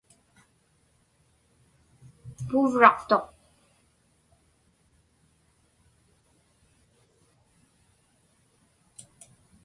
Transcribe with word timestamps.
Puuvraqtuq. 2.47 3.25